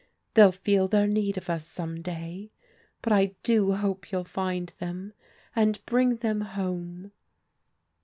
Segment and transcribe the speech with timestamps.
[0.33, 2.49] They'll feel their need of us, some day.
[3.03, 5.13] But I do hope you'll find them,
[5.55, 7.11] and bring them home."